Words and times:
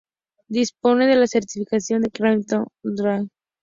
Dispone 0.47 1.05
de 1.05 1.15
la 1.15 1.27
certificación 1.27 2.01
Cradle 2.11 2.43
to 2.45 2.67
Cradle.. 2.81 3.29